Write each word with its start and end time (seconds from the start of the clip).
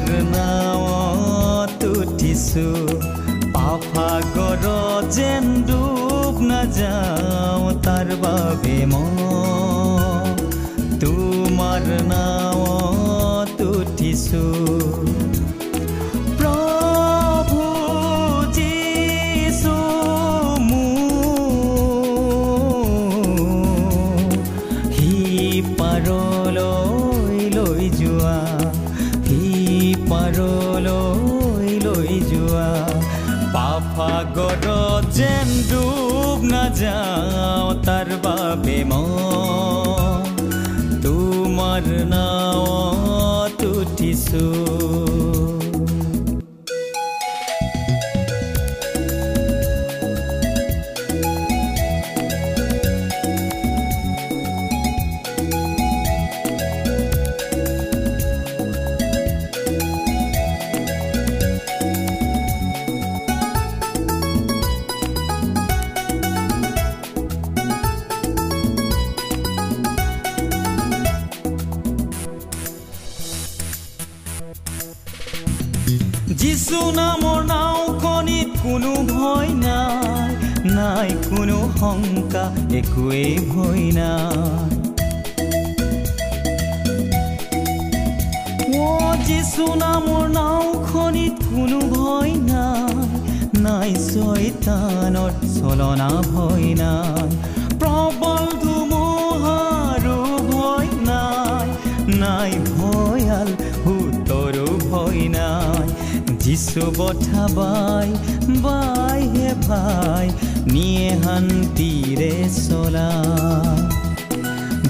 তোমাৰ 0.00 0.20
নাৱত 0.32 1.80
উঠিছো 1.94 2.68
পাফাগৰ 3.54 4.64
যেন 5.16 5.44
ডুব 5.68 6.34
নাযাওঁ 6.50 7.68
তাৰ 7.84 8.08
বাবে 8.22 8.76
তোমাৰ 11.02 11.82
নাৱত 12.06 12.49
উঠিছোঁ 44.32 44.69
একোৱেই 83.00 83.34
ভয় 83.52 83.84
নাই 83.98 84.70
যিচু 89.26 89.64
নামৰ 89.82 90.24
নাওখনিত 90.36 91.34
কোনো 91.48 91.78
ভয় 91.94 92.32
নাই 92.50 93.04
নাই 93.64 93.90
ছয়তানৰ 94.08 95.32
চলনা 95.56 96.10
ভয় 96.32 96.68
নাই 96.82 97.28
প্ৰবল 97.80 98.44
ধুমুহাৰো 98.62 100.18
ভয় 100.50 100.90
নাই। 101.08 101.68
নাই 102.22 102.52
ভয়াল 102.70 103.48
সুতৰো 103.82 104.68
ভয় 104.90 105.22
নাই। 105.36 105.86
যিচু 106.42 106.82
বঠা 106.98 107.44
বাই 107.56 108.08
বাই 108.64 109.20
হে 109.34 109.48
ভাই 109.68 110.26
নিয়ে 110.66 111.10
শান্তিৰে 111.24 112.32
চলা 112.68 113.10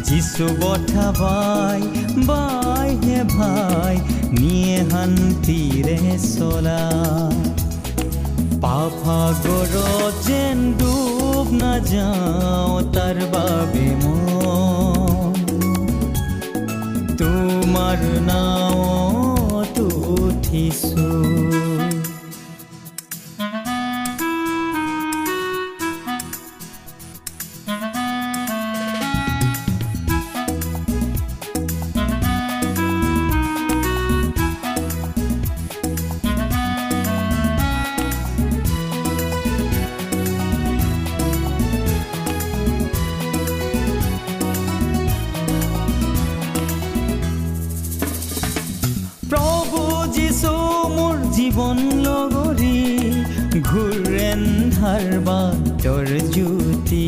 যিচু 0.04 0.46
বঠা 0.60 1.06
বাই 1.20 1.80
বাই 2.26 2.90
হে 3.04 3.18
ভাই, 3.36 3.96
নিয়ে 4.40 4.78
শান্তিৰে 4.90 5.98
চলা 6.36 6.82
পাফাগৰ 8.60 9.74
যেন 10.26 10.58
ডুব 10.78 11.46
নাযাওঁ 11.52 12.78
তাৰ 12.92 13.16
বাবে 13.32 13.86
তোমাৰ 17.18 18.00
নাৱত 18.20 19.76
উঠিছোঁ 20.18 20.99
ঘূৰেন্ধাৰ 54.80 55.06
বাটৰ 55.26 56.08
জ্যোতি। 56.34 57.06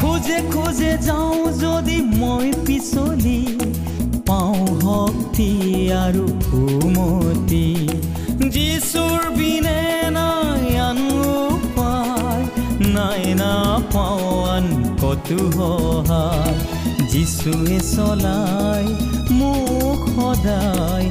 খোজে 0.00 0.38
খোজে 0.52 0.92
যাওঁ 1.06 1.40
যদি 1.62 1.96
মই 2.20 2.48
পিছলি 2.66 3.40
পাওঁ 4.28 4.64
শক্তি 4.84 5.48
আৰু 6.04 6.24
সুমতি 6.46 7.68
যিচুৰ 8.54 9.20
বিনে 9.38 9.80
নাই 10.16 10.64
আন 10.88 11.00
উপায় 11.52 12.42
নাই 12.96 13.24
নাপাওঁ 13.40 14.32
আন 14.54 14.66
কতো 15.02 15.38
সহায়। 15.56 16.56
যিচুৱে 17.10 17.78
চলাই 17.92 18.84
মোক 19.38 20.00
সদায় 20.16 21.06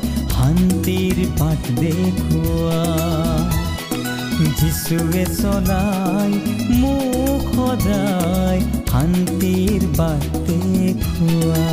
শান্তিৰ 0.56 1.18
পাঠ 1.38 1.62
দেখুৱা 1.78 2.84
যিচুৱে 4.52 5.24
চলাই 5.31 6.31
মোক 6.81 7.42
সদায় 7.56 8.62
শান্তিৰ 8.92 9.81
বাটে 9.98 10.60
খোৱা 11.07 11.66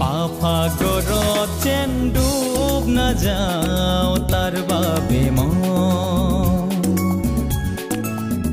পাফাগৰত 0.00 1.48
যেন 1.64 1.90
ডুব 2.14 2.82
নাযাওঁ 2.98 4.14
তাৰ 4.32 4.54
বাবে 4.70 5.22
মই 5.38 6.70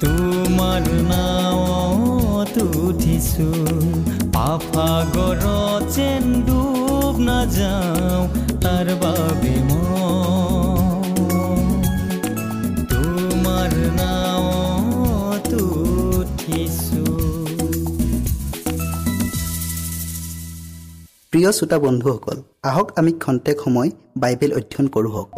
তোমাৰ 0.02 0.84
নাৱত 1.12 2.56
উঠিছো 2.82 3.50
পাফাগৰত 4.36 5.84
যেন 5.96 6.24
ডুব 6.48 7.16
নাযাওঁ 7.30 8.47
তাৰ 8.88 9.00
বাবে 9.04 9.54
মই 9.68 11.08
তোমাৰ 12.92 13.72
নাৱত 13.98 15.52
উঠিছো। 16.20 17.04
প্ৰিয় 21.32 21.50
শ্ৰোতা 21.58 21.78
বন্ধুসকল 21.86 22.38
আহক 22.70 22.88
আমি 23.00 23.12
খন্তেক 23.24 23.58
সময় 23.66 23.90
বাইবেল 24.22 24.52
অধ্যয়ন 24.60 24.88
কৰোঁ 24.96 25.12
হওক। 25.16 25.30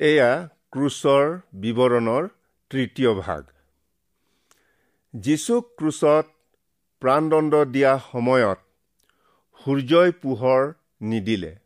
এয়া 0.00 0.30
ক্ৰুচৰ 0.72 1.24
বিৱৰণৰ 1.62 2.22
তৃতীয় 2.70 3.12
ভাগ। 3.26 3.42
যীচুক 5.16 5.74
ক্ৰুচত 5.76 6.24
প্ৰাণদণ্ড 7.00 7.64
দিয়া 7.64 7.98
সময়ত 8.12 8.58
সূৰ্যই 9.64 10.12
পোহৰ 10.12 10.72
নিদিলে। 11.00 11.56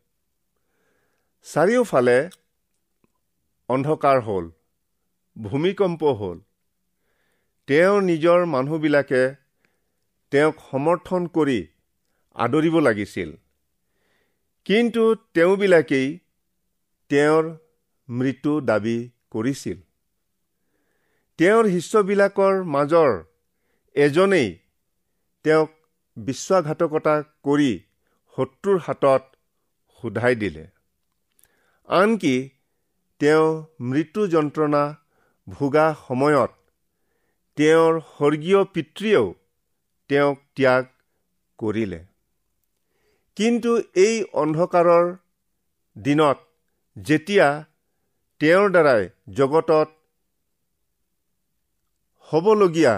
চাৰিওফালে 1.43 2.29
অন্ধকাৰ 3.69 4.21
হ'ল 4.21 4.51
ভূমিকম্প 5.37 6.03
হ'ল। 6.03 6.39
তেওঁৰ 7.67 8.01
নিজৰ 8.01 8.45
মানুহবিলাকে 8.45 9.35
তেওঁক 10.31 10.55
সমৰ্থন 10.71 11.27
কৰি 11.27 11.67
আদৰিব 12.33 12.79
লাগিছিল। 12.79 13.35
কিন্তু 14.65 15.15
তেওঁবিলাকেই 15.33 16.19
তেওঁৰ 17.09 17.57
মৃত্যু 18.09 18.61
দাবী 18.61 19.09
কৰিছিল। 19.29 19.81
তেওঁৰ 21.37 21.65
শিষ্যবিলাকৰ 21.65 22.63
মাজৰ 22.63 23.11
এজনেই 23.95 24.59
তেওঁক 25.45 25.71
বিশ্বাসঘাতকতা 26.17 27.13
কৰি 27.43 27.71
শত্ৰুৰ 28.37 28.77
হাতত 28.77 29.23
সোধাই 30.03 30.35
দিলে। 30.35 30.63
আনকি 31.87 32.35
তেওঁ 33.21 33.47
মৃত্যু 33.81 34.27
যন্ত্ৰণা 34.27 34.83
ভোগা 35.47 35.85
সময়ত 36.07 36.51
তেওঁৰ 37.57 37.99
স্বৰ্গীয় 37.99 38.63
পিতৃয়েও 38.63 39.33
তেওঁক 40.09 40.37
ত্যাগ 40.55 40.83
কৰিলে। 41.59 41.99
কিন্তু 43.35 43.71
এই 43.95 44.15
অন্ধকাৰৰ 44.33 45.05
দিনত 45.95 46.37
যেতিয়া 46.97 47.47
তেওঁৰ 48.39 48.69
দ্বাৰাই 48.69 49.09
জগতত 49.33 49.89
হ'বলগীয়া 52.27 52.95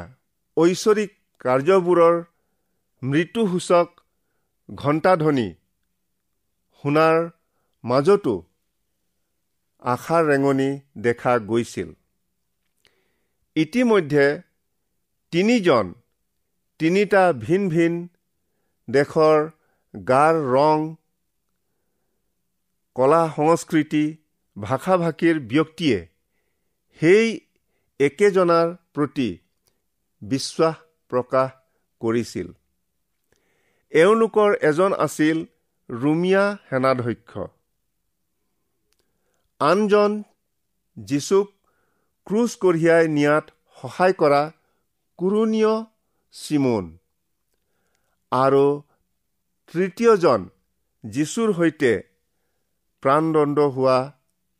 ঐশ্বৰিক 0.57 1.11
কাৰ্যবোৰৰ 1.41 2.15
মৃত্যুসূচক 3.01 3.87
ঘণ্টাধ্বনি 4.69 5.45
শুনাৰ 6.83 7.17
মাজতো 7.83 8.33
আশাৰ 9.83 10.23
ৰেঙনি 10.29 10.69
দেখা 11.05 11.33
গৈছিল। 11.49 11.89
ইতিমধ্যে 13.55 14.25
তিনিজন 15.33 15.85
তিনিটা 16.79 17.23
ভিন 17.45 17.61
ভিন 17.69 17.93
দেশৰ 18.87 19.39
গাৰ 19.93 20.35
ৰং 20.53 20.77
কলা 22.95 23.23
সংস্কৃতি 23.35 24.05
ভাষা 24.57 24.95
ভাষীৰ 24.97 25.37
ব্যক্তিয়ে 25.51 25.99
সেই 27.01 27.27
একেজনাৰ 27.99 28.67
প্ৰতি 28.93 29.29
বিশ্বাস 30.23 30.75
প্ৰকাশ 31.09 31.49
কৰিছিল। 32.01 32.47
এওঁলোকৰ 33.91 34.55
এজন 34.61 34.93
আছিল 34.93 35.37
ৰুমিয়া 35.89 36.57
সেনাধ্যক্ষ। 36.69 37.31
আনজন 39.59 40.23
যীচুক 40.97 41.47
ক্ৰুজ 42.27 42.55
কঢ়িয়াই 42.55 43.07
নিয়াত 43.07 43.45
সহায় 43.81 44.13
কৰা 44.13 44.51
কুৰুণীয় 45.17 45.73
চিমন 46.31 46.97
আৰু 48.31 48.65
তৃতীয়জন 49.73 50.49
যীচুৰ 51.03 51.53
সৈতে 51.53 51.91
প্ৰাণদণ্ড 53.03 53.59
হোৱা 53.59 53.97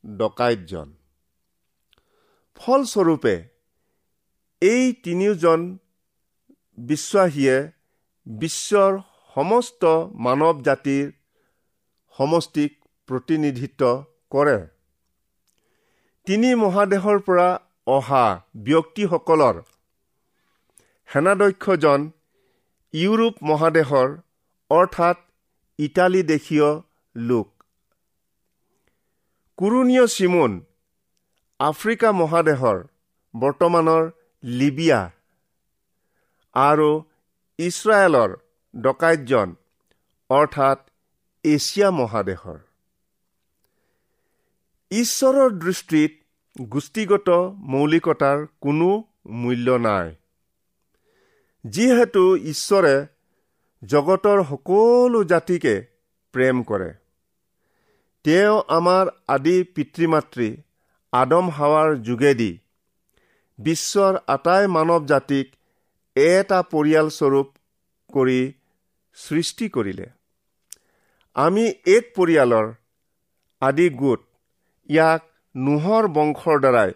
ডকাইতজন। 0.06 0.88
ফলস্বৰূপে 2.54 3.53
এই 4.70 4.84
তিনিওজন 5.04 5.60
বিশ্বাসীয়ে 6.78 7.56
বিশ্বৰ 8.26 8.92
সমস্ত 9.36 9.82
মানৱ 10.26 10.56
জাতিৰ 10.66 11.06
সমষ্টিক 12.18 12.72
প্ৰতিনিধিত্ব 13.08 13.82
কৰে। 14.30 14.58
তিনি 16.26 16.50
মহাদেশৰ 16.62 17.18
পৰা 17.26 17.48
অহা 17.86 18.24
ব্যক্তিসকলৰ 18.66 19.56
সেনাধ্যক্ষজন 21.08 22.00
ইউৰোপ 22.94 23.34
মহাদেশৰ 23.50 24.08
অৰ্থাৎ 24.70 25.16
ইটালী 25.78 26.22
দেশীয় 26.32 26.68
লোক। 27.16 27.48
কুৰুণীয় 29.58 30.06
চিমুন 30.16 30.52
আফ্ৰিকা 31.60 32.08
মহাদেশৰ 32.20 32.78
বৰ্তমানৰ 33.34 34.04
লিবিয়া 34.44 35.10
আৰু 36.54 37.02
ইছৰাইলৰ 37.58 38.36
ডকাইতজন 38.80 39.54
অৰ্থাৎ 40.30 40.78
এছিয়া 41.44 41.90
মহাদেশৰ। 41.90 42.58
ঈশ্বৰৰ 44.90 45.50
দৃষ্টিত 45.50 46.12
গোষ্ঠীগত 46.60 47.28
মৌলিকতাৰ 47.56 48.46
কোনো 48.60 49.04
মূল্য 49.26 49.70
নাই। 49.70 50.14
যিহেতু 51.64 52.36
ঈশ্বৰে 52.36 53.06
জগতৰ 53.84 54.44
সকলো 54.44 55.24
জাতিকে 55.24 55.86
প্ৰেম 56.32 56.62
কৰে। 56.62 56.94
তেওঁ 58.24 58.62
আমাৰ 58.68 59.06
আদি 59.28 59.64
পিতৃ 59.64 60.06
মাতৃ 60.06 60.56
আদম 61.12 61.50
হাৱাৰ 61.50 61.96
যোগেদি 61.96 62.58
বিশ্বৰ 63.58 64.16
আটাই 64.34 64.64
মানৱ 64.76 65.06
জাতিক 65.10 65.46
এটা 66.16 66.58
পৰিয়ালস্বৰূপ 66.72 67.48
কৰি 68.10 68.40
সৃষ্টি 69.18 69.68
কৰিলে। 69.68 70.06
আমি 71.36 71.64
এক 71.94 72.04
পৰিয়ালৰ 72.16 72.66
আদি 73.62 73.86
গোট 74.00 74.20
ইয়াক 74.88 75.22
নোহৰ 75.54 76.04
বংশৰ 76.16 76.60
দ্বাৰাই 76.64 76.90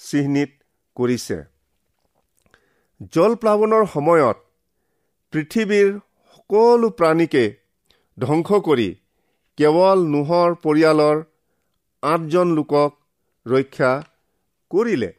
চিহ্নিত 0.00 0.50
কৰিছে। 0.96 1.38
জলপ্লাৱনৰ 3.14 3.84
সময়ত 3.94 4.38
পৃথিৱীৰ 5.32 5.88
সকলো 6.32 6.88
প্ৰাণীকে 6.98 7.44
ধ্বংস 8.18 8.60
কৰি 8.68 8.88
কেৱল 9.58 9.98
নোহৰ 10.14 10.50
পৰিয়ালৰ 10.64 11.16
আঠজন 12.02 12.48
লোকক 12.58 12.90
ৰক্ষা 13.46 13.92
কৰিলে। 14.70 15.10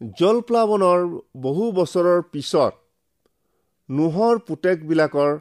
জলপ্লাৱনৰ 0.00 1.00
বহু 1.36 1.64
বছৰৰ 1.72 2.20
পিছত 2.32 2.74
নোহৰ 3.88 4.38
পুতেকবিলাকৰ 4.38 5.32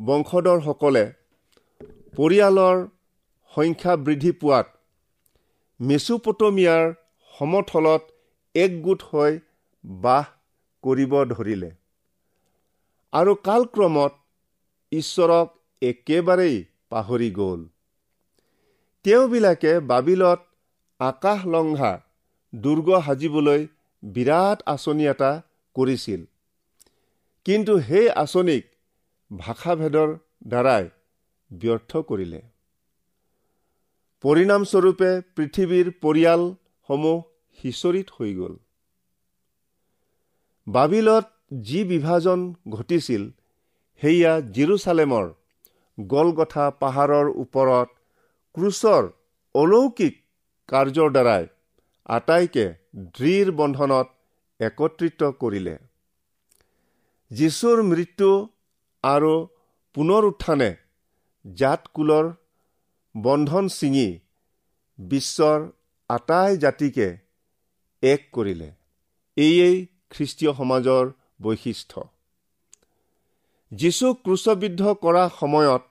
বংশধৰসকলে 0.00 1.04
পৰিয়ালৰ 2.16 2.82
সংখ্যা 3.52 3.94
বৃদ্ধি 3.96 4.32
পোৱাত 4.32 4.66
মেচুপটমিয়াৰ 5.80 6.92
সমথলত 7.32 8.02
একগোট 8.54 9.06
হৈ 9.12 9.38
বাস 9.84 10.26
কৰিব 10.84 11.16
ধৰিলে। 11.32 11.70
আৰু 13.12 13.34
কালক্ৰমত 13.48 14.12
ঈশ্বৰক 14.92 15.48
একেবাৰেই 15.82 16.56
পাহৰি 16.90 17.30
গ'ল। 17.30 17.60
তেওঁবিলাকে 19.04 19.72
বাবিলত 19.80 20.40
আকাশলংঘা 21.00 21.92
দুৰ্গ 22.52 22.88
সাজিবলৈ 23.06 23.66
বিৰাট 24.02 24.62
আঁচনি 24.66 25.04
এটা 25.06 25.30
কৰিছিল। 25.76 26.20
কিন্তু 27.46 27.72
সেই 27.80 28.08
আঁচনিক 28.22 28.64
ভাষাভেদৰ 29.30 30.10
দ্বাৰাই 30.46 30.84
ব্যৰ্থ 31.50 31.90
কৰিলে। 32.08 32.40
পৰিণামস্বৰূপে 34.24 35.10
পৃথিৱীৰ 35.36 35.86
পৰিয়ালসমূহ 36.00 37.16
সিঁচৰিত 37.58 38.08
হৈ 38.16 38.30
গ'ল। 38.34 38.54
বাবিলত 40.66 41.26
যি 41.62 41.84
বিভাজন 41.84 42.40
ঘটিছিল 42.68 43.22
সেয়া 44.02 44.32
জিৰচালেমৰ 44.54 45.26
গলগথা 45.98 46.66
পাহাৰৰ 46.80 47.26
ওপৰত 47.36 47.88
ক্ৰুচৰ 48.54 49.02
অলৌকিক 49.54 50.14
কাৰ্যৰ 50.68 51.10
দ্বাৰাই 51.10 51.46
আটাইকে 52.06 52.74
দৃঢ় 52.96 53.50
বন্ধনত 53.50 54.08
একত্ৰিত 54.60 55.22
কৰিলে। 55.22 55.78
যীশুৰ 57.30 57.82
মৃত্যু 57.82 58.48
আৰু 59.02 59.48
পুনৰ 59.94 60.24
উত্থানে 60.24 60.76
জাতকুলৰ 61.54 62.32
বন্ধন 63.16 63.68
ছিঙি 63.68 64.18
বিশ্বৰ 64.98 65.70
আটাই 66.08 66.56
জাতিকে 66.56 67.18
এক 68.02 68.28
কৰিলে। 68.32 68.72
এয়েই 69.36 69.86
খ্ৰীষ্টীয় 70.10 70.52
সমাজৰ 70.52 71.10
বৈশিষ্ট্য। 71.42 72.04
যীচুক 73.72 74.20
ক্ৰুচবিদ্ধ 74.24 74.94
কৰা 74.94 75.30
সময়ত 75.40 75.82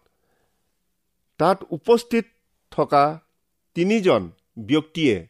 তাত 1.38 1.66
উপস্থিত 1.70 2.26
থকা 2.72 3.20
তিনিজন 3.74 4.32
ব্যক্তিয়ে 4.60 5.28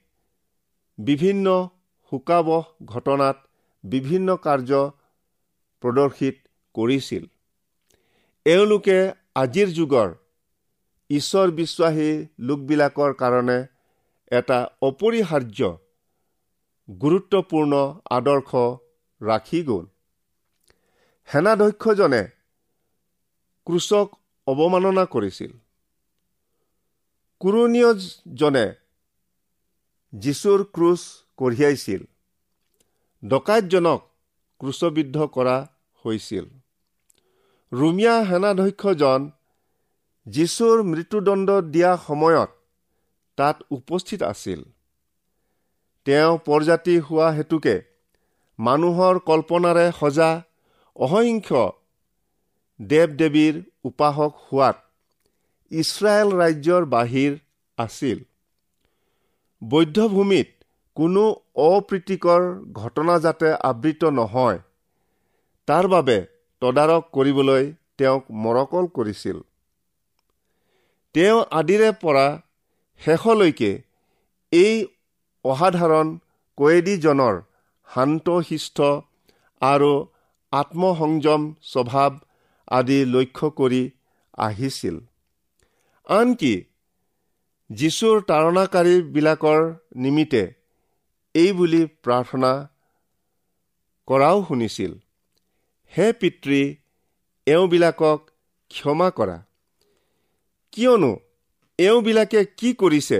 বিভিন্ন 0.99 1.69
শোকাবহ 2.11 2.63
ঘটনাত 2.85 3.37
বিভিন্ন 3.83 4.35
কাৰ্য 4.35 4.71
প্ৰদৰ্শিত 5.81 6.35
কৰিছিল। 6.73 7.23
এওঁলোকে 8.45 8.97
আজিৰ 9.35 9.69
যুগৰ 9.69 10.09
ঈশ্বৰ 11.09 11.51
বিশ্বাসী 11.51 12.09
লোকবিলাকৰ 12.39 13.13
কাৰণে 13.13 13.57
এটা 14.31 14.59
অপৰিহাৰ্য 14.81 15.77
গুৰুত্বপূৰ্ণ 16.89 17.73
আদৰ্শ 18.11 18.51
ৰাখি 19.21 19.63
গ'ল। 19.63 19.85
সেনাধ্যক্ষজনে 21.29 22.23
ক্ৰুচক 23.67 24.07
অৱমাননা 24.47 25.05
কৰিছিল। 25.05 25.51
কুৰুণীয়জনে 27.39 28.65
যীশুৰ 30.13 30.63
ক্ৰুচ 30.63 30.99
কঢ়িয়াইছিল। 31.37 32.03
ডকাইতজনক 33.27 34.01
ক্ৰুচবিদ্ধ 34.59 35.25
কৰা 35.25 35.67
হৈছিল। 36.05 36.45
ৰুমিয়া 37.71 38.25
সেনাধ্যক্ষজন 38.25 39.29
যীশুৰ 40.27 40.83
মৃত্যুদণ্ড 40.83 41.61
দিয়া 41.61 41.97
সময়ত 41.97 42.49
তাত 43.37 43.63
উপস্থিত 43.69 44.23
আছিল। 44.23 44.63
তেওঁ 46.05 46.37
পৰজাতি 46.45 46.99
হোৱা 46.99 47.31
হেতুকে 47.31 47.81
মানুহৰ 48.59 49.19
কল্পনাৰে 49.19 49.91
সজা 49.99 50.41
অসংখ্য 50.95 51.63
দেৱ 52.81 53.07
দেৱীৰ 53.07 53.61
উপাসক 53.83 54.33
হোৱাত 54.35 54.75
ইছৰাইল 55.71 56.29
ৰাজ্যৰ 56.31 56.85
বাহিৰ 56.85 57.37
আছিল। 57.77 58.25
বৌদ্ধভূমিত 59.61 60.49
কোনো 60.97 61.23
অপ্ৰীতিকৰ 61.63 62.41
ঘটনা 62.73 63.15
যাতে 63.19 63.49
আবৃত 63.69 64.11
নহয় 64.19 64.59
তাৰ 65.67 65.87
বাবে 65.87 66.17
তদাৰক 66.61 67.03
কৰিবলৈ 67.11 67.63
তেওঁক 67.97 68.23
মৰকল 68.43 68.85
কৰিছিল। 68.95 69.37
তেওঁ 71.15 71.37
আদিৰে 71.51 71.91
পৰা 72.01 72.25
শেষলৈকে 73.01 73.71
এই 74.51 74.73
অসাধাৰণ 75.45 76.07
কয়েদীজনৰ 76.57 77.35
শান্তশিষ্ট 77.87 78.77
আৰু 79.61 79.91
আত্মসংযম 80.53 81.41
স্বভাৱ 81.63 82.11
আদি 82.71 82.99
লক্ষ্য 83.05 83.47
কৰি 83.49 83.83
আহিছিল। 84.37 84.95
আনকি 86.07 86.53
যীশুৰ 87.69 88.21
তাৰণাকাৰীবিলাকৰ 88.21 89.59
নিমিত্তে 89.95 90.53
এই 91.35 91.51
বুলি 91.51 91.81
প্ৰাৰ্থনা 91.85 92.51
কৰাও 94.07 94.45
শুনিছিল। 94.47 94.93
হে 95.97 96.13
পিতৃ 96.13 96.75
এওঁবিলাকক 97.47 98.19
ক্ষমা 98.71 99.09
কৰা। 99.09 99.37
কিয়নো 100.71 101.11
এওঁবিলাকে 101.77 102.45
কি 102.45 102.73
কৰিছে 102.73 103.19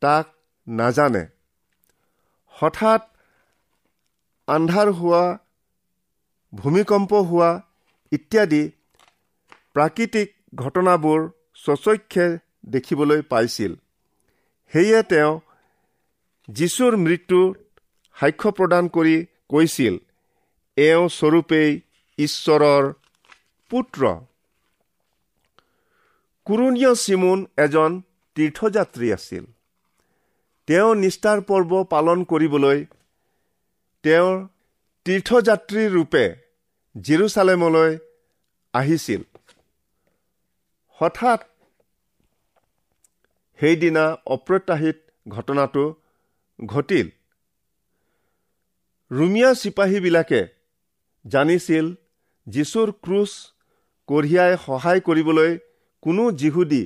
তাক 0.00 0.26
নাজানে। 0.68 1.26
হঠাৎ 2.54 3.02
আন্ধাৰ 4.46 4.90
হোৱা 4.90 5.38
ভূমিকম্প 6.54 7.12
হোৱা 7.14 7.50
ইত্যাদি 8.12 8.62
প্ৰাকৃতিক 9.74 10.28
ঘটনাবোৰ 10.54 11.20
স্বচক্ষে 11.54 12.26
দেখিবলৈ 12.70 13.22
পাইছিল। 13.22 13.74
সেয়ে 14.72 15.02
তেওঁ 15.02 15.40
যীশুৰ 16.48 16.96
মৃত্যুত 16.96 17.56
সাক্ষ্য 18.20 18.50
প্ৰদান 18.50 18.88
কৰি 18.88 19.26
কৈছিল 19.48 19.98
এওঁ 20.76 21.08
স্বৰূপেই 21.08 21.80
ঈশ্বৰৰ 22.18 22.92
পুত্ৰ। 23.70 24.14
কুৰুণীয় 26.46 26.94
চিমুন 26.94 27.46
এজন 27.58 28.02
তীৰ্থযাত্ৰী 28.34 29.12
আছিল। 29.12 29.44
তেওঁ 30.66 30.94
নিষ্ঠাৰ 30.94 31.40
পৰ্ব 31.40 31.84
পালন 31.84 32.24
কৰিবলৈ 32.24 32.84
তেওঁৰ 34.02 34.48
তীৰ্থযাত্ৰী 35.04 35.88
ৰূপে 35.88 36.24
জিৰচালেমলৈ 36.96 37.98
আহিছিল। 38.74 39.22
হঠাৎ 40.98 41.40
সেইদিনা 43.60 44.04
অপ্ৰত্যাশিত 44.26 44.96
ঘটনাটো 45.28 45.84
ঘটিল। 46.66 47.08
ৰুমিয়া 49.10 49.54
চিপাহীবিলাকে 49.54 50.40
জানিছিল 51.24 51.86
যীশুৰ 52.46 52.92
ক্ৰুচ 53.04 53.32
কঢ়িয়াই 54.08 54.56
সহায় 54.66 55.00
কৰিবলৈ 55.00 55.58
কোনো 56.02 56.32
যিহুদী 56.32 56.84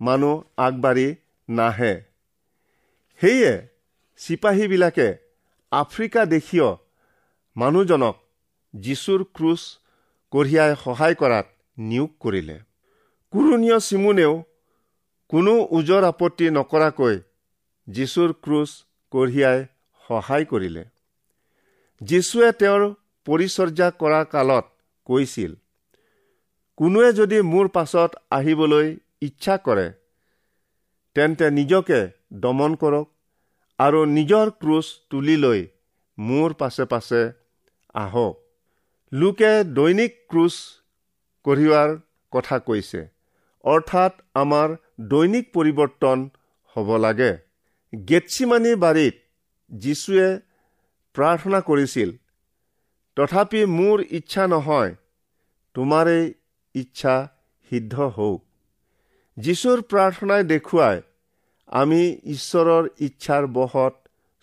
মানুহ 0.00 0.42
আগবাঢ়ি 0.56 1.08
নাহে। 1.48 1.94
সেয়ে 3.20 3.52
চিপাহীবিলাকে 4.16 5.08
আফ্ৰিকা 5.72 6.22
দেশীয় 6.26 6.68
মানুহজনক 7.56 8.16
যীশুৰ 8.74 9.20
ক্ৰুচ 9.34 9.62
কঢ়িয়াই 10.32 10.74
সহায় 10.84 11.14
কৰাত 11.14 11.46
নিয়োগ 11.78 12.10
কৰিলে। 12.20 12.56
কুৰুণীয় 13.32 13.78
চিমুনেও 13.80 14.32
কোনো 15.34 15.52
ওজৰ 15.76 16.04
আপত্তি 16.06 16.48
নকৰাকৈ 16.56 17.16
যীশুৰ 17.88 18.32
ক্ৰুচ 18.44 18.70
কঢ়িয়াই 19.12 19.58
সহায় 20.04 20.44
কৰিলে। 20.50 20.84
যীশুৱে 22.00 22.50
তেওঁৰ 22.60 22.82
পৰিচৰ্যা 23.26 23.88
কৰা 24.02 24.20
কালত 24.34 24.66
কৈছিল 25.06 25.56
কোনোৱে 26.78 27.10
যদি 27.20 27.40
মোৰ 27.48 27.66
পাছত 27.76 28.10
আহিবলৈ 28.38 28.86
ইচ্ছা 29.28 29.56
কৰে 29.66 29.86
তেন্তে 31.16 31.50
নিজকে 31.58 32.00
দমন 32.44 32.78
কৰক 32.84 33.06
আৰু 33.78 34.00
নিজৰ 34.12 34.46
ক্ৰুচ 34.62 34.86
তুলি 35.10 35.36
লৈ 35.36 35.60
মোৰ 36.18 36.56
পাছে 36.60 36.84
পাছে 36.92 37.22
আহক। 37.94 38.34
লোকে 39.12 39.52
দৈনিক 39.76 40.12
ক্ৰুচ 40.30 40.54
কঢ়িওৱাৰ 41.46 41.90
কথা 42.32 42.56
কৈছে 42.68 43.00
অৰ্থাৎ 43.64 44.12
আমাৰ 44.42 44.68
দৈনিক 44.98 45.46
পৰিৱৰ্তন 45.54 46.18
হ'ব 46.76 46.88
লাগে। 46.96 47.32
গেটছিমানি 47.92 48.72
বাৰীত 48.84 49.14
যীশুৱে 49.70 50.28
প্ৰাৰ্থনা 51.14 51.58
কৰিছিল 51.68 52.10
তথাপি 53.16 53.60
মোৰ 53.78 53.98
ইচ্ছা 54.18 54.44
নহয় 54.46 54.92
তোমাৰেই 55.74 56.24
ইচ্ছা 56.74 57.14
সিদ্ধ 57.70 57.94
হওক। 58.16 58.40
যীশুৰ 59.36 59.78
প্ৰাৰ্থনাই 59.90 60.42
দেখুৱাই 60.52 60.96
আমি 61.72 62.00
ঈশ্বৰৰ 62.34 62.84
ইচ্ছাৰ 63.06 63.44
বহত 63.56 63.94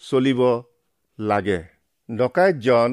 চলিব 0.02 0.42
লাগে 1.20 1.60
ডকাইতজন 2.10 2.90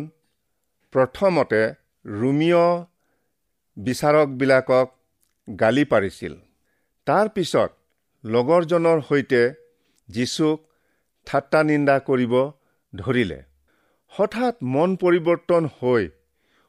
প্ৰথমতে 0.93 1.63
ৰুমিয় 2.05 2.65
বিচাৰকবিলাকক 3.77 4.87
গালি 5.49 5.85
পাৰিছিল। 5.85 6.35
তাৰ 7.09 7.29
পিছত 7.29 7.71
লগৰজনৰ 8.25 8.99
সৈতে 9.09 9.43
যীচুক 10.09 10.59
ঠাট্টা 11.27 11.61
নিন্দা 11.63 11.97
কৰিব 11.99 12.35
ধৰিলে। 12.93 13.39
হঠাৎ 14.13 14.55
মন 14.75 14.97
পৰিৱৰ্তন 14.97 15.69
হৈ 15.77 16.09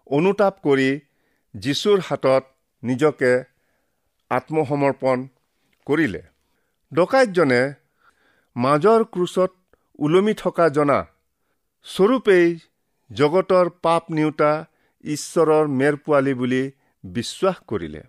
অনুতাপ 0.07 0.55
কৰি 0.63 0.89
যীশুৰ 1.55 1.99
হাতত 2.07 2.43
নিজকে 2.83 3.31
আত্মসমৰ্পণ 4.31 5.17
কৰিলে। 5.87 6.21
ডকাইতজনে 6.91 7.61
মাজৰ 8.55 9.01
ক্ৰুচত 9.13 9.51
ওলমি 9.99 10.33
থকা 10.33 10.69
জনা 10.69 10.99
স্বৰূপেই 11.85 12.47
জগতৰ 13.11 13.65
পাপ 13.81 14.03
নিওতা 14.11 14.51
ঈশ্বৰৰ 15.03 15.65
মেৰ 15.79 15.95
পোৱালি 16.05 16.33
বুলি 16.33 16.63
বিশ্বাস 17.03 17.57
কৰিলে। 17.67 18.01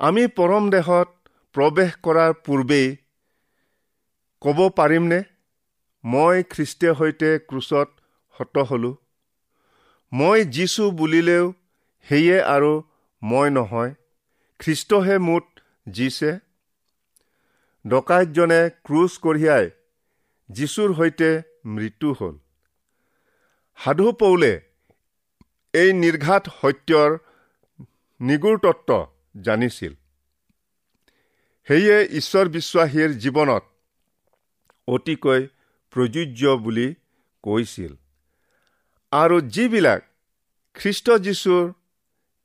আমি 0.00 0.26
পৰম 0.26 0.64
দেশত 0.70 1.08
প্ৰৱেশ 1.54 1.92
কৰাৰ 2.02 2.32
পূৰ্বেই 2.46 2.86
ক'ব 4.42 4.58
পাৰিমনে? 4.70 5.20
মই 6.04 6.42
খ্ৰীষ্টে 6.50 6.94
সৈতে 6.94 7.30
ক্ৰুচত 7.38 7.88
হত 8.34 8.64
হলো। 8.70 8.90
মই 10.12 10.44
যিছো 10.44 10.90
বুলিলেও 10.90 11.52
সেয়ে 12.06 12.42
আৰু 12.42 12.72
মই 13.22 13.50
নহয়। 13.50 13.94
খ্ৰীষ্টহে 14.60 15.18
মোত 15.18 15.44
জিছে 15.92 16.32
ডকাইতজনে 17.84 18.60
ক্ৰুচ 18.84 19.12
কঢ়িয়াই 19.18 19.70
যীশুৰ 20.48 20.90
সৈতে 20.94 21.30
মৃত্যু 21.66 22.12
হ'ল। 22.12 22.36
সাধু 23.78 24.12
পৌলে 24.12 24.52
এই 25.74 25.92
নিৰ্ঘাত 25.92 26.44
সত্যৰ 26.60 27.18
নিগুৰ 28.20 28.58
তত্ত্ব 28.58 29.13
জানিছিল। 29.42 29.94
সেয়ে 31.68 31.96
ঈশ্বৰ 32.04 32.48
বিশ্বাসীৰ 32.48 33.10
জীৱনত 33.12 33.64
অতিকৈ 34.88 35.46
প্ৰযোজ্য 35.90 36.56
বুলি 36.56 36.94
কৈছিল। 37.42 37.96
আৰু 39.12 39.40
যিবিলাক 39.40 40.02
খ্ৰীষ্ট 40.74 41.10
যীশুৰ 41.10 41.72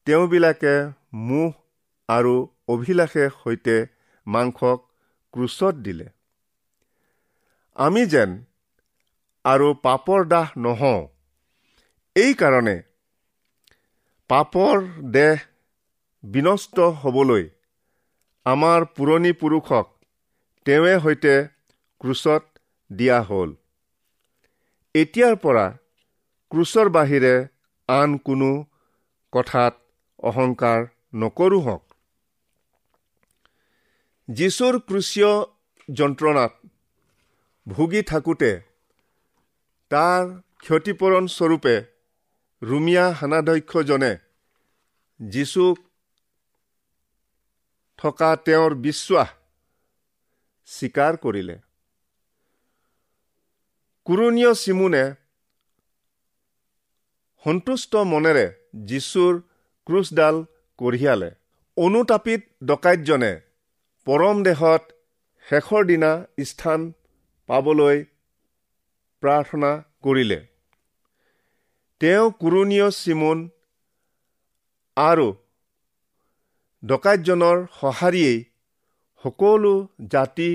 তেওঁবিলাকে 0.05 0.93
মোহ 1.13 1.51
আৰু 2.09 2.47
অভিলাষে 2.67 3.29
সৈতে 3.43 3.87
মাংসক 4.27 4.79
ক্ৰুচত 5.33 5.75
দিলে। 5.75 6.09
আমি 7.75 8.05
যেন 8.05 8.43
আৰু 9.43 9.73
পাপৰ 9.73 10.25
দাহ 10.25 10.49
নহওঁ 10.57 11.07
এইকাৰণে 12.15 12.81
পাপৰ 14.29 14.81
দেহ 15.11 15.37
বিনষ্ট 16.23 16.79
হ'বলৈ 16.79 17.49
আমাৰ 18.45 18.85
পুৰণি 18.85 19.31
পুৰুষক 19.31 19.87
তেওঁৱে 20.65 20.99
সৈতে 20.99 21.47
ক্ৰুচত 22.01 22.43
দিয়া 22.91 23.21
হ'ল। 23.21 23.55
এতিয়াৰ 24.95 25.35
পৰা 25.35 25.77
ক্ৰুচৰ 26.51 26.89
বাহিৰে 26.89 27.47
আন 27.87 28.17
কোনো 28.17 28.65
কথাত 29.31 29.73
অহংকাৰ 30.23 30.85
নকৰো 31.15 31.59
হওক। 31.59 31.83
যীশুৰ 34.29 34.79
ক্ৰুচীয় 34.79 35.31
যন্ত্ৰণাত 35.89 36.51
ভুগি 37.67 38.01
থাকোঁতে 38.03 38.51
তাৰ 39.91 40.23
ক্ষতিপূৰণ 40.57 41.27
স্বৰূপে 41.27 41.75
ৰুমিয়া 42.61 43.05
সেনাধ্যক্ষজনে 43.13 44.17
যীশুক 45.19 45.77
থকা 48.01 48.29
তেওঁৰ 48.45 48.75
বিশ্বাস 48.85 49.29
স্বীকাৰ 50.67 51.17
কৰিলে। 51.17 51.55
কুৰণীয় 54.07 54.51
চিমুনে 54.53 55.03
সন্তুষ্ট 57.45 57.95
মনেৰে 58.11 58.45
যীশুৰ 58.89 59.33
ক্ৰুচডাল 59.87 60.35
কঢ়িয়ালে। 60.79 61.29
অনুতাপিত 61.77 62.41
ডকাইতজনে 62.63 63.33
পৰম 64.07 64.37
দেশত 64.43 64.83
শেষৰ 65.47 65.85
দিনা 65.85 66.11
স্থান 66.43 66.79
পাবলৈ 67.49 67.97
প্ৰাৰ্থনা 69.23 69.71
কৰিলে। 70.03 70.39
তেওঁ 72.01 72.25
কুৰণীয় 72.31 72.87
চিমুন 72.91 73.37
আৰু 74.97 75.27
ডকাইতজনৰ 76.83 77.57
সঁহাৰিয়েই 77.79 78.37
সকলো 79.23 79.71
জাতি 80.11 80.51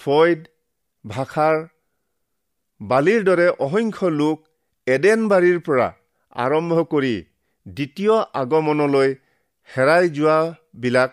ফৈদ 0.00 0.44
ভাষাৰ 1.04 1.56
বালিৰ 2.80 3.24
দৰে 3.24 3.48
অসংখ্য 3.66 4.08
লোক 4.20 4.38
এডেনবাৰীৰ 4.86 5.58
পৰা 5.66 5.88
আৰম্ভ 6.36 6.84
কৰি 6.92 7.14
দ্বিতীয় 7.66 8.14
আগমনলৈ 8.42 9.12
হেৰাই 9.68 10.08
যোৱাবিলাক 10.18 11.12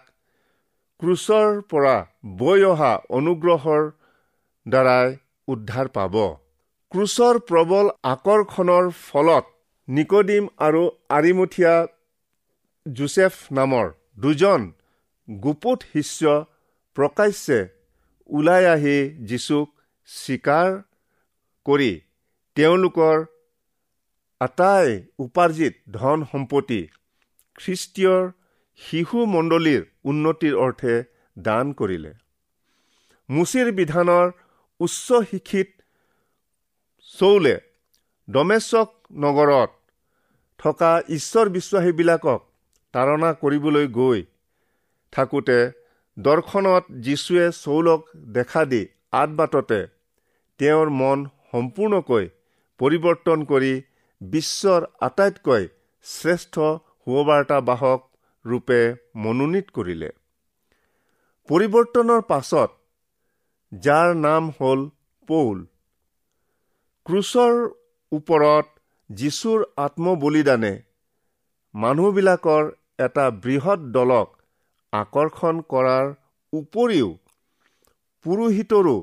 ক্ৰুচৰ 1.00 1.50
পৰা 1.72 1.96
বৈ 2.42 2.64
অহা 2.68 2.92
অনুগ্ৰহৰ 3.20 3.84
দ্বাৰাই 4.66 5.08
উদ্ধাৰ 5.48 5.88
পাব। 5.98 6.16
ক্ৰুচৰ 6.92 7.40
প্ৰবল 7.50 7.92
আকৰ্ষণৰ 8.12 8.86
ফলত 9.02 9.46
নিকডিম 9.88 10.48
আৰু 10.68 10.84
আৰিমুঠীয়া 11.18 11.76
জোচেফ 12.86 13.34
নামৰ 13.60 13.92
দুজন 14.18 14.62
গুপুত 15.42 15.80
শিষ্য 15.94 16.22
প্ৰকাশ্যে 16.98 17.60
ওলাই 18.30 18.66
আহি 18.66 18.98
যীশুক 19.26 19.68
স্বীকাৰ 20.06 20.70
কৰি 21.66 21.92
তেওঁলোকৰ 22.56 23.26
আটাই 24.42 24.88
উপাৰ্জিত 25.20 25.74
ধন 25.92 26.26
সম্পত্তি 26.32 26.82
খ্ৰীষ্টীয় 27.56 28.16
শিশু 28.80 29.26
মণ্ডলীৰ 29.26 29.82
উন্নতিৰ 30.04 30.56
অৰ্থে 30.56 30.96
দান 31.40 31.74
কৰিলে। 31.74 32.14
মুচিৰ 33.30 33.68
বিধানৰ 33.72 34.32
উচ্চ 34.80 35.08
শিক্ষিত 35.32 35.70
চৌলে 37.08 37.56
ডমেশ্বক 38.28 38.90
নগৰত 39.18 39.72
থকা 40.60 40.92
ঈশ্বৰ 41.10 41.50
বিশ্বাসীবিলাকক 41.50 42.42
তাৰণা 42.94 43.30
কৰিবলৈ 43.42 43.88
গৈ 43.98 44.20
থাকোঁতে 45.14 45.60
দৰ্শনত 46.18 46.84
যীশুৱে 47.06 47.46
চৌলক 47.58 48.02
দেখা 48.36 48.64
দি 48.72 48.82
আদবাটতে 49.22 49.80
তেওঁৰ 50.60 50.92
মন 51.00 51.24
সম্পূৰ্ণকৈ 51.52 52.26
পৰিৱৰ্তন 52.80 53.46
কৰি 53.52 53.74
বিশ্বৰ 54.22 54.82
আটাইতকৈ 55.08 55.64
শ্ৰেষ্ঠ 56.06 56.56
সুবাৰ্তাবাহক 57.04 58.02
ৰূপে 58.46 58.80
মনোনীত 59.24 59.68
কৰিলে। 59.76 60.10
পৰিৱৰ্তনৰ 61.50 62.22
পাছত 62.30 62.70
যাৰ 63.72 64.10
নাম 64.20 64.44
হ'ল 64.60 64.82
পৌল 65.28 65.58
ক্ৰুচৰ 67.06 67.54
ওপৰত 68.12 68.66
যীশুৰ 69.10 69.60
আত্মবলিদানে 69.86 70.74
মানুহবিলাকৰ 71.76 72.64
এটা 73.00 73.26
বৃহৎ 73.44 73.80
দলক 73.92 74.28
আকৰ্ষণ 74.94 75.62
কৰাৰ 75.70 76.06
উপৰিও 76.54 77.10
পুৰোহিতৰো 78.26 78.98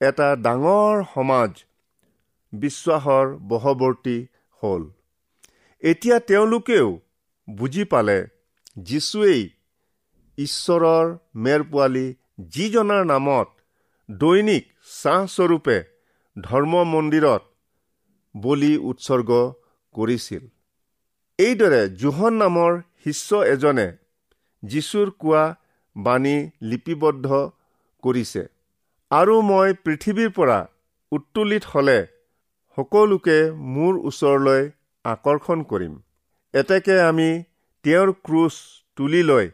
এটা 0.00 0.28
ডাঙৰ 0.36 1.02
সমাজ 1.14 1.52
বিশ্বাসৰ 2.52 3.26
বশৱৰ্তী 3.48 4.16
হ'ল। 4.60 4.82
এতিয়া 5.82 6.18
তেওঁলোকেও 6.20 6.88
বুজি 7.48 7.84
পালে 7.84 8.18
যীশুৱেই 8.78 9.42
ঈশ্বৰৰ 10.38 11.06
মেৰ 11.36 11.62
পোৱালি 11.70 12.06
যিজনাৰ 12.48 13.04
নামত 13.04 13.48
দৈনিক 14.08 14.64
চাহস্বৰূপে 15.02 15.78
ধৰ্ম 16.36 16.84
মন্দিৰত 16.84 17.42
বলি 18.34 18.72
উৎসৰ্গ 18.90 19.30
কৰিছিল। 19.94 20.42
এইদৰে 21.38 21.82
জোহন 22.02 22.34
নামৰ 22.34 22.72
শিষ্য 23.06 23.36
এজনে 23.54 23.86
যীশুৰ 24.62 25.10
কোৱা 25.18 25.42
বাণী 25.96 26.36
লিপিবদ্ধ 26.62 27.28
কৰিছে। 28.02 28.42
আৰু 29.10 29.34
মই 29.50 29.74
পৃথিৱীৰ 29.84 30.30
পৰা 30.30 30.58
উত্তোলিত 31.12 31.64
হ'লে 31.74 31.98
সকলোকে 32.78 33.36
মোৰ 33.74 34.00
ওচৰলৈ 34.08 34.62
আকৰ্ষণ 35.04 35.62
কৰিম। 35.62 35.94
এতেকে 36.54 36.96
আমি 37.00 37.28
তেওঁৰ 37.84 38.12
ক্ৰুচ 38.26 38.54
তুলি 38.96 39.22
লৈ 39.22 39.46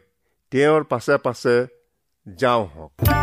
তেওঁৰ 0.51 0.83
পাছে 0.83 1.17
পাছে 1.17 1.55
যাওঁ 2.27 2.63
হওক। 2.65 3.22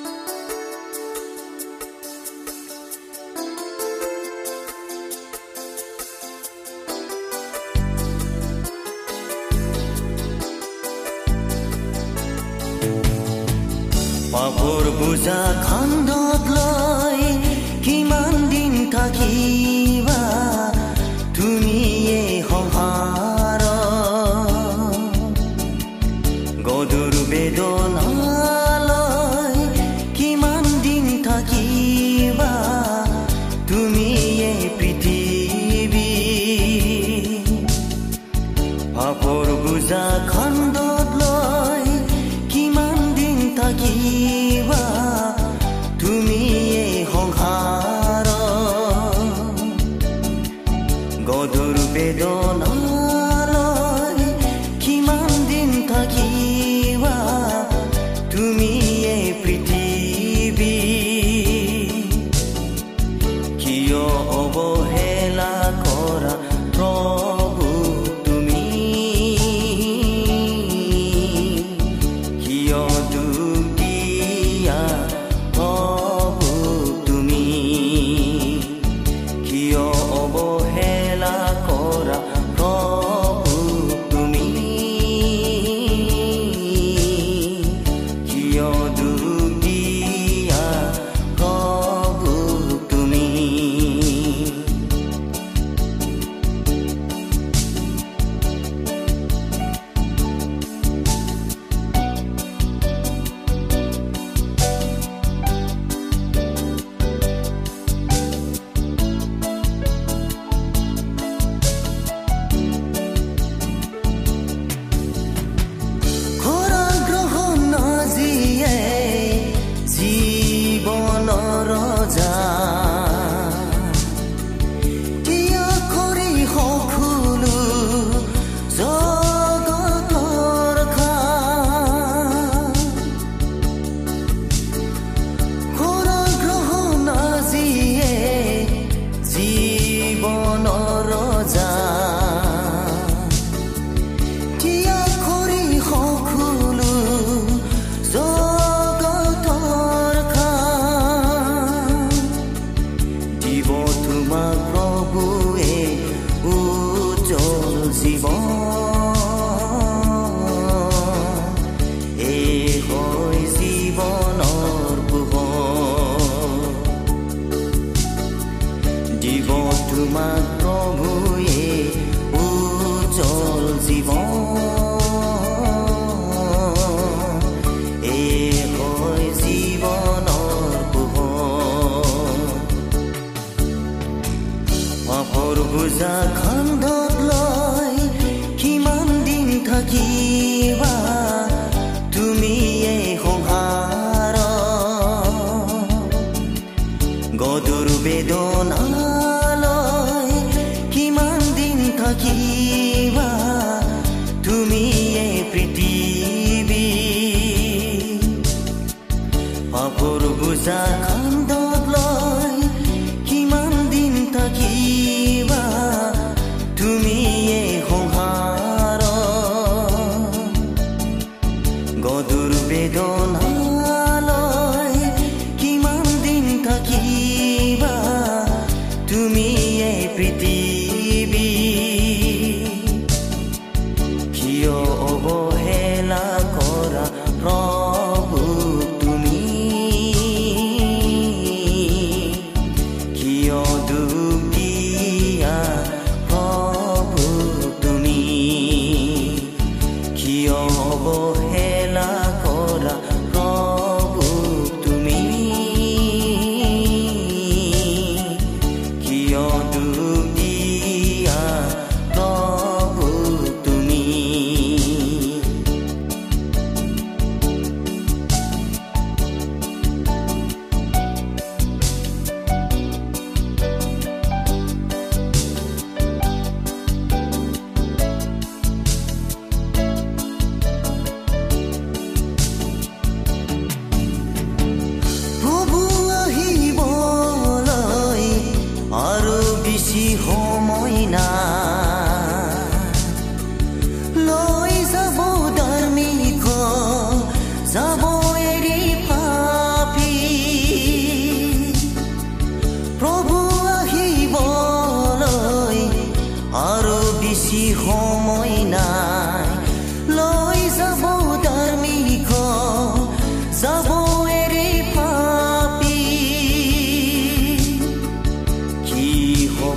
পাপৰ 209.73 210.21
বোজা 210.39 210.79
খণ্ডত 211.03 211.50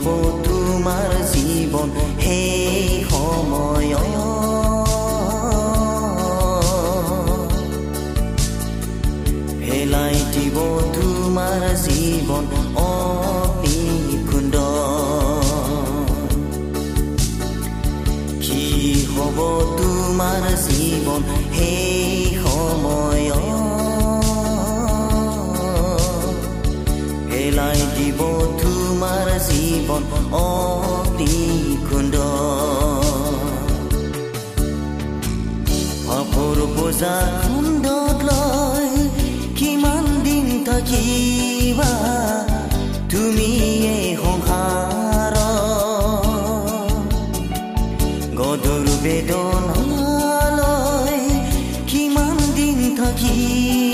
for 0.05 0.44
খুন্দত 37.41 38.19
লৈ 38.23 38.91
কিমান 39.57 40.05
দিন 40.25 40.47
থাকিবা 40.65 41.93
তুমি 43.11 43.51
এই 43.95 44.07
সংসাৰ 44.23 45.35
গদৰ 48.41 48.87
বেদনালৈ 49.05 50.45
কিমান 51.87 52.37
দিন 52.57 52.79
থাকিবা 52.97 53.94